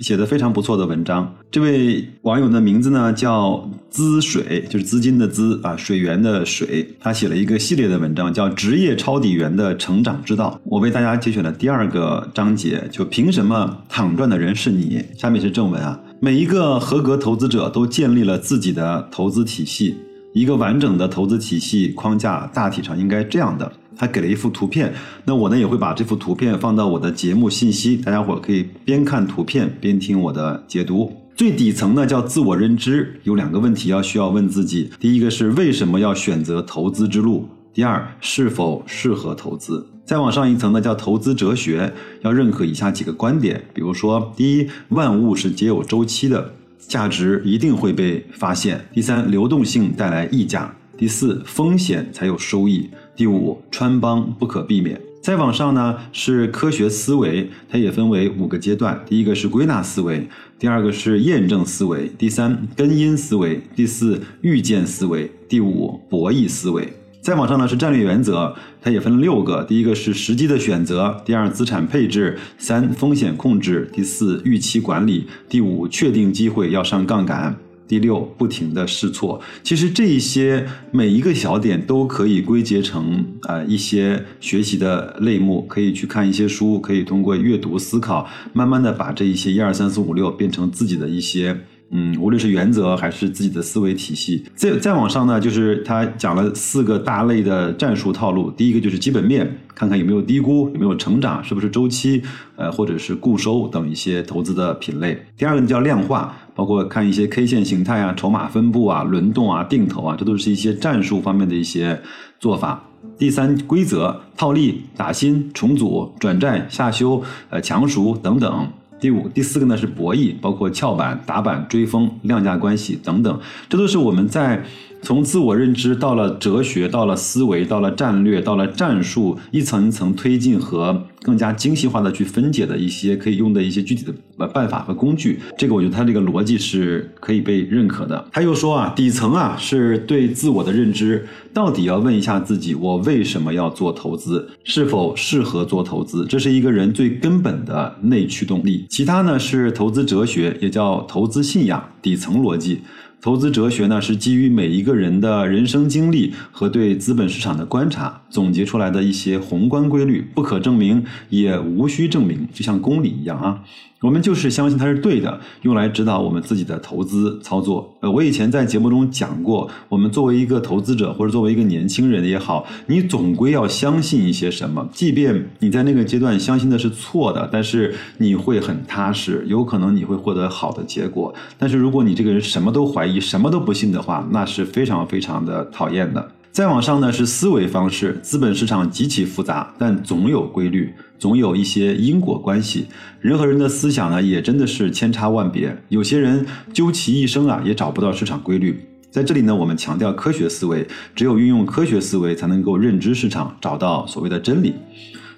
[0.00, 6.86] 写的非常不错的文章，这位网友的名字呢叫资水，就是资金的资啊，水源的水。
[7.00, 10.60] 他写了一个系列的文章，叫《职业抄底员的成长之道》。
[10.68, 15.02] 我为大家节选了第二个章节，就凭什么躺赚的人是你？
[15.16, 19.96] 下面是正文啊，每一个合格投资者都建立了自己的投资体系，
[20.36, 23.72] 一个完整的投资体系框架大体上应该这样的。
[23.96, 24.92] 他给了一幅图片，
[25.24, 31.10] 那我呢也会把这幅图片放到我的节目信息，大家伙可以边看图片边听我的解读。
[31.34, 37.48] 最底层呢叫自我认知，有两个问题要需要问自己：第一个是为什么要选择投资之路？
[37.72, 39.86] 第二是否适合投资？
[40.04, 46.52] 再往上一层呢叫投资哲学，要认可以下几个观点，比如说：第一，万物是皆有周期的，
[46.88, 52.88] 价值一定会被发现；第三，流动性带来溢价；第四，风险才有收益。
[53.14, 55.00] 第五，穿帮不可避免。
[55.22, 59.02] 再往上呢是科学思维，它也分为五个阶段。
[59.04, 66.92] 第一个是归纳思维，第二个是验证思维，第三根因思维，第四预见思维，第五博弈思维。
[67.26, 69.64] 再往上呢是战略原则，它也分了六个。
[69.64, 77.56] 第一个是时机的选择，第二资产配置，三风险控制，第四预期管理，第五确定机会要上杠杆。
[77.88, 79.40] 第六，不停的试错。
[79.64, 94.44] 其实这一些每一个小点都可以归结成啊一些学习的类目，可以去看一些书，可以通过阅读思考，慢慢的把这一些一二三四五六变成自己的一些嗯，无论是原则还是自己的思维体系。
[94.54, 98.50] 再再往上呢，就是他讲了四个大类的战术套路。
[98.50, 102.22] 第一个就是基本面，看看有没有低估，有没有成长，是不是周期，
[102.56, 105.26] 呃，或者是固收等一些投资的品类。
[105.36, 106.36] 第二个呢叫量化。
[106.56, 112.00] 包括看一些 K 线形态啊、筹码分布啊、轮动啊、定投啊，这都是一些战术方面的一些
[112.40, 112.82] 做法。
[113.18, 118.66] 第三，规则套利、打新、重组、转债、下修、呃强赎等等。
[118.98, 124.64] 第五、第四个呢是博弈，包括翘板、打板、追风、量价关系等等，这都是我们在。
[125.02, 135.40] 从自我认知到了哲学，到了思维，到了战略，到了战术，一层一层推进和更加精细化的去分解的一些可以用的一些具体的办法和工具。
[135.58, 138.24] 这个我觉得它这个逻辑是可以被认可的。
[138.30, 148.86] 他又说啊，底层啊是对自我的认知，到底要问一下自己，我为什么要做投资，是否适合做投资，这是一个人最根本的内驱动力。
[148.88, 152.82] 其他呢是投资哲学，也叫投资信仰，底层逻辑。
[153.18, 163.62] 投资哲学呢，是基于每一个人的人生经历和对资本市场的观察总结出来的一些宏观规律，不可证明，也无需证明，就像公理一样啊。
[164.02, 167.96] 我们就是相信它是对的，用来指导我们自己的投资操作。
[168.00, 181.34] 呃，我以前在节目中讲过，我们作为一个投资者或者作为一个年轻人也好，你总归要相信一些什么，即便你在那个阶段相信的是错的，但是你会很踏实，有可能你会获得好的结果。
[181.58, 186.30] 但是如果你这个人什么都怀疑，什么都不信的话，那是非常非常的讨厌的。
[186.56, 192.86] 再往上呢是思维方式，资本市场极其复杂，但总有规律，总有一些因果关系。
[193.20, 198.88] 人和人的思想呢也真的是千差万别，有些人究其一生啊也找不到市场规律。
[199.10, 204.76] 在这里呢，我们强调科学思维，只有运用科学思维，才能够认知市场，找到所谓的真理。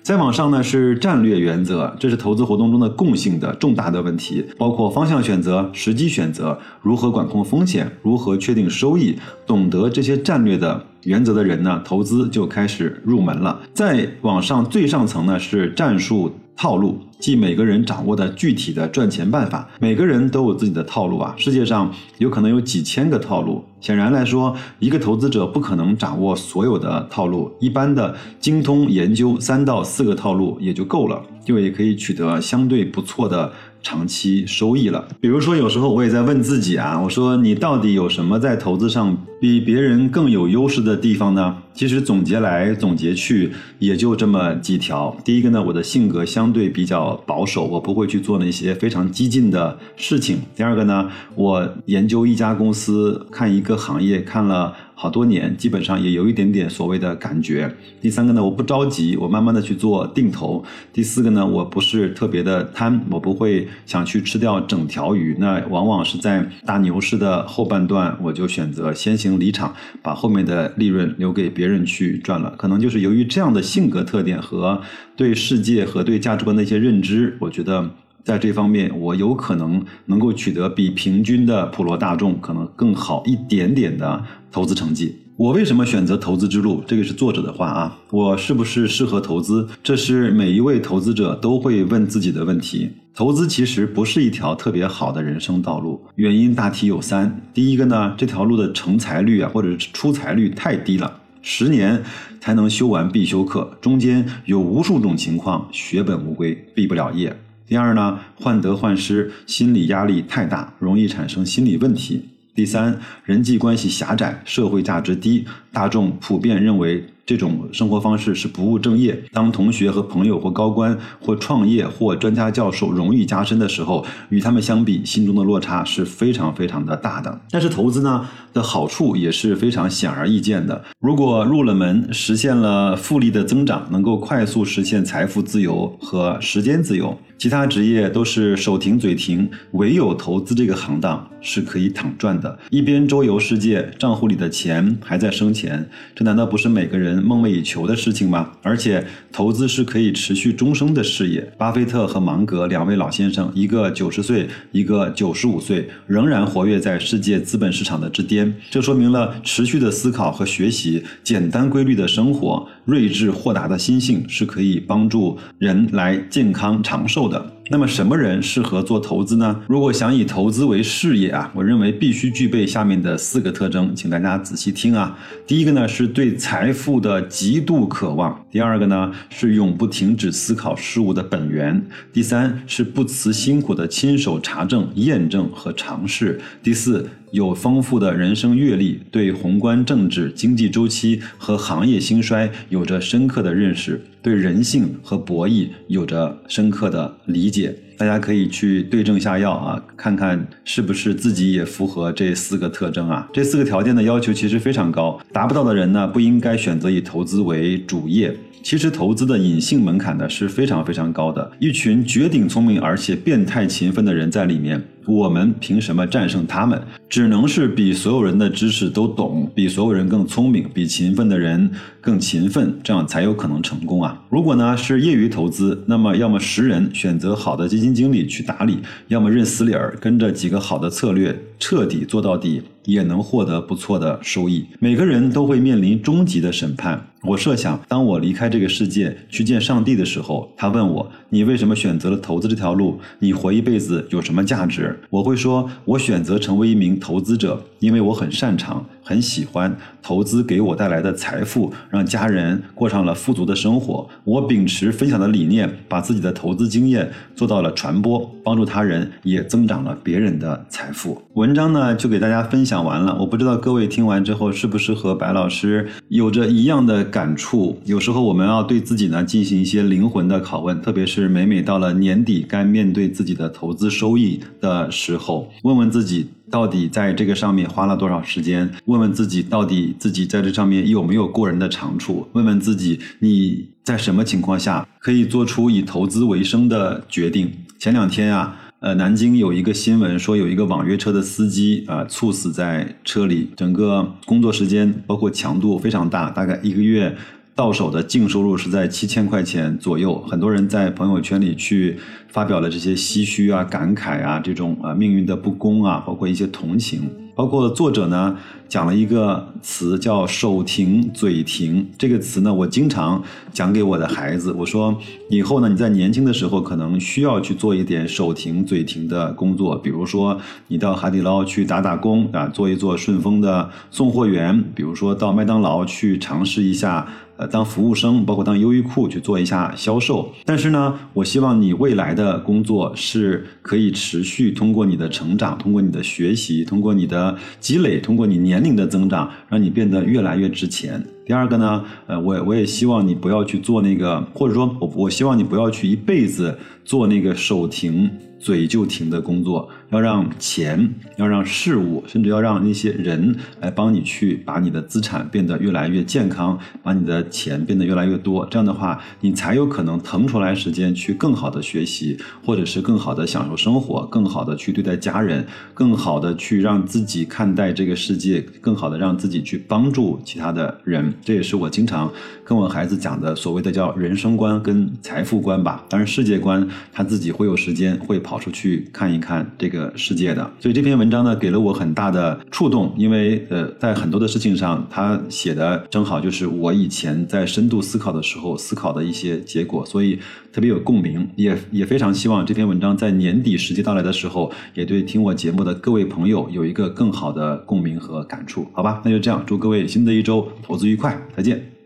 [0.08, 9.18] 再往上呢是战略原则，这是投资活动中的共性的重大的问题，包括方向选择、时机选择、如何管控风险、如何确定收益。
[9.46, 13.60] 懂得这些战略的原则的人呢，投资就开始入门了。
[13.74, 16.32] 再往上最上层呢是战术。
[16.58, 21.32] 套路即每个人掌握的具体的赚钱办法，每个人都有自己的套路啊。
[21.36, 27.52] 世界上有可能有几千个套路，显然来说，一个投资者不可能掌握所有的套路。
[27.60, 33.52] 一般的精通研究三到四个套路也就够了，就也可以取得相对不错的。
[33.88, 35.08] 长期收益了。
[35.18, 41.56] 比如说，有时候我也在问自己啊，我说你到底有什么在投资上比别人更有优势的地方呢？
[41.72, 45.16] 其实总结来总结去，也就这么几条。
[45.24, 50.40] 第一个呢，我的性格相对比较保守，我不会去做那些非常激进的事情。
[50.54, 54.74] 第二个呢，我研究一家公司，看一个行业看了。
[55.00, 57.72] 好多年，基本上也有一点点所谓的感觉。
[58.00, 60.64] 第三个呢，我不着急，我慢慢的去做定投。
[60.92, 65.36] 第四个呢，我不是特别的贪，我不会想去吃掉整条鱼。
[65.38, 69.72] 那往往是在大牛市的后半段，我就选择先行离场，
[70.02, 72.52] 把后面的利润留给别人去赚了。
[72.58, 74.82] 可能就是由于这样的性格特点和
[75.14, 77.88] 对世界和对价值观的一些认知，我觉得。
[78.28, 84.22] 在这方面，我有可能能够取得比平均的普罗大众可能更好一点点的
[84.52, 85.16] 投资成绩。
[85.36, 86.84] 我为什么选择投资之路？
[86.86, 87.98] 这个是作者的话啊。
[88.10, 89.66] 我是不是适合投资？
[89.82, 92.90] 这是每一位投资者都会问自己的问题。
[93.14, 97.40] 投资其实不是一条特别好的人生道路，原因大体有三。
[97.54, 102.02] 第一个呢，这条路的成才率啊，或者是出才率太低了，十年
[102.42, 107.34] 才能修完必修课，中间有无数种情况血本无归，毕不了业。
[107.68, 112.30] 第二呢，患得患失，心理压力太大，容易产生心理问题。
[112.54, 117.04] 第三，人际关系狭窄，社会价值低，大众普遍认为。
[117.28, 119.22] 这种生活方式是不务正业。
[119.34, 127.38] 当同学和朋友或高官或创业或专家教授荣誉加身的时候，与他们相比，心中的落差是非常非常的大的。
[127.50, 130.82] 但是投资呢的好处也是非常显而易见的。
[131.00, 137.14] 如果入了门，实现了复利的增长，能够快速实现财富自由和时间自由。
[137.36, 142.58] 其他职业都是手停嘴停，唯有投资这个行当是可以躺赚的。
[142.70, 147.22] 一边周游世界，账户里的钱还在生钱，这难道不是每个人？
[147.22, 148.52] 梦寐以求的事情吗？
[148.62, 151.52] 而且投资是可以持续终生的事业。
[151.58, 158.54] 巴菲特和芒格两位老先生，一个九十岁，一个九十五岁，仍然活跃在世界资本市场的之巅。
[158.70, 167.52] 这说明了持续的思考和学习，简单规律的生活，睿智豁达的心性是可以帮助人来健康长寿的。
[167.70, 169.60] 那么什么人适合做投资呢？
[169.68, 175.18] 如果想以投资为事业啊，我认为必须具备下面的四个特征，请大家仔细听啊。
[175.46, 187.06] 第一个呢是对财富的极度渴望，第二个呢是永不停止思考事物的本源，第三是不辞辛苦的亲手查证、验证和尝试，第四。
[187.30, 197.74] 有丰富的人生阅历，对宏观政治、经济周期和行业兴衰有着深刻的认识，对人性和博弈有着深刻的理解。
[197.98, 203.28] 大家可以去对症下药啊，看看是不是自己也符合这四个特征啊。
[203.32, 208.34] 这四个条件的要求其实非常高，达不到的人呢，不应该选择以投资为主业。
[208.62, 214.80] 其实投资的隐性门槛呢是非常非常高的，一群绝顶聪明而且变态勤奋的人在里面。
[215.08, 216.78] 我们凭什么战胜他们？
[217.08, 224.22] 只能是比所有人的知识都懂，比所有人更聪明，比勤奋的人更勤奋，这样才有可能成功啊！
[224.28, 228.74] 如果呢是业余投资，那么要么识人，选择好的基金经理去打理；
[229.06, 234.66] 要么认死理儿，跟着几个好的策略，彻底做到底，也能获得不错的收益。
[234.78, 237.07] 每个人都会面临终极的审判。
[237.22, 243.00] 我设想，当我离开这个世界去见上帝的时候，他问我：“你为什么选择了投资这条路？
[243.18, 254.06] 你活一辈子有什么价值？”我会说：“我选择成为一名投资者，因为我很擅长。”很喜欢投资给我带来的财富，让家人过上了富足的生活。
[254.22, 261.22] 我秉持分享的理念，把自己的投资经验做到了传播，帮助他人，也增长了别人的财富。
[261.32, 263.16] 文章呢，就给大家分享完了。
[263.18, 267.80] 我不知道各位听完之后是不是和白老师有着一样的感触。
[267.86, 276.28] 有时候我们要对自己呢进行一些灵魂的拷问，特别是每每到了年底该面对自己的投资收益的时候，问问自己。
[276.50, 278.70] 到底在这个上面花了多少时间？
[278.86, 282.26] 问问自己，到底自己在这上面有没有过人的长处？
[282.32, 287.50] 问问自己，你在什么情况下可以做出以投资为生的决定？
[287.78, 297.16] 前两天啊，呃，南京有一个新闻说，有一个网约车的司机啊，猝死在车里，整个工作时间包括强度非常大，大概一个月。
[297.58, 301.98] 到手的净收入是在七千块钱左右，很多人在朋友圈里去
[302.28, 308.36] 发表了这些唏嘘啊、感慨啊，这种啊命运的不公啊，包括一些同情，包括作者呢
[308.68, 314.98] 讲了一个词叫“手停嘴停”这个词呢，我经常讲给我的孩子，我说
[315.30, 327.06] 以后呢你在年轻的时候可能需要去做一点手停嘴停的工作，比如说你到海底捞去打打工啊，做一做顺丰的送货员，比如说到麦当劳去尝试一下。
[327.38, 337.27] 呃，当服务生，包括当优衣库去做一下销售，但是呢，我希望你未来的工作是可以持续通过你的成长，通过你的学习，通过你的
[337.60, 341.04] 积累，通过你年龄的增长，让你变得越来越值钱。
[341.28, 349.68] 第二个呢，呃，我我也希望你不要去做那个，或者说我我希望你不要去一辈子做那个手停嘴就停的工作。
[349.90, 358.46] 要让钱，要让事物，甚至要让那些人来帮你去把你的资产变得越来越健康，把你的钱变得越来越多。
[358.50, 371.14] 这样的话，你才有可能腾出来时间去更好的学习，或者是更好的享受生活，更好的去对待家人，更好的去让自己看待这个世界，更好的让自己去帮助其他的人。
[371.24, 372.10] 这也是我经常
[372.44, 375.84] 跟我孩子讲的所谓的叫人生观跟财富观吧。
[375.88, 379.92] 当然，世界观他自己会有时间会跑出去看一看这个。
[379.98, 390.18] 世界的，所以这篇文章呢，给了我很大的触动，因为呃，在很多的事情上，他写的正好就是我以前在深度思考的时候思考的一些结果，所以
[390.52, 399.02] 特别有共鸣，也也非常希望这篇文章在年底时机到来的时候，也对听我节目的各位朋友有一个更好的共鸣和感触，好吧？
[399.04, 401.77] 那就这样，祝各位新的一周投资愉快再见。